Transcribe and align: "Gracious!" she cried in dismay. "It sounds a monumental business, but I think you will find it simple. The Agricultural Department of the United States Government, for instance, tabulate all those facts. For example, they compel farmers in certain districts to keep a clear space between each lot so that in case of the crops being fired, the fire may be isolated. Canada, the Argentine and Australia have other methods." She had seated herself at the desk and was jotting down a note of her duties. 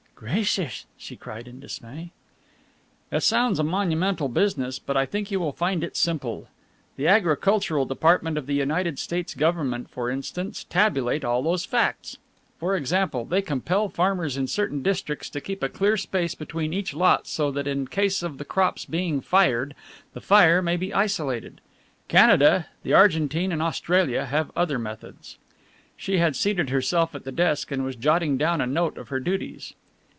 "Gracious!" 0.23 0.85
she 0.99 1.15
cried 1.15 1.47
in 1.47 1.59
dismay. 1.59 2.11
"It 3.11 3.23
sounds 3.23 3.57
a 3.57 3.63
monumental 3.63 4.29
business, 4.29 4.77
but 4.77 4.95
I 4.95 5.07
think 5.07 5.31
you 5.31 5.39
will 5.39 5.51
find 5.51 5.83
it 5.83 5.97
simple. 5.97 6.47
The 6.95 7.07
Agricultural 7.07 7.87
Department 7.87 8.37
of 8.37 8.45
the 8.45 8.53
United 8.53 8.99
States 8.99 9.33
Government, 9.33 9.89
for 9.89 10.11
instance, 10.11 10.63
tabulate 10.63 11.25
all 11.25 11.41
those 11.41 11.65
facts. 11.65 12.17
For 12.59 12.75
example, 12.75 13.25
they 13.25 13.41
compel 13.41 13.89
farmers 13.89 14.37
in 14.37 14.45
certain 14.45 14.83
districts 14.83 15.27
to 15.31 15.41
keep 15.41 15.63
a 15.63 15.69
clear 15.69 15.97
space 15.97 16.35
between 16.35 16.71
each 16.71 16.93
lot 16.93 17.25
so 17.25 17.49
that 17.53 17.65
in 17.65 17.87
case 17.87 18.21
of 18.21 18.37
the 18.37 18.45
crops 18.45 18.85
being 18.85 19.21
fired, 19.21 19.73
the 20.13 20.21
fire 20.21 20.61
may 20.61 20.77
be 20.77 20.93
isolated. 20.93 21.61
Canada, 22.07 22.67
the 22.83 22.93
Argentine 22.93 23.51
and 23.51 23.63
Australia 23.63 24.25
have 24.27 24.51
other 24.55 24.77
methods." 24.77 25.39
She 25.97 26.19
had 26.19 26.35
seated 26.35 26.69
herself 26.69 27.15
at 27.15 27.23
the 27.23 27.31
desk 27.31 27.71
and 27.71 27.83
was 27.83 27.95
jotting 27.95 28.37
down 28.37 28.61
a 28.61 28.67
note 28.67 28.99
of 28.99 29.09
her 29.09 29.19
duties. 29.19 29.73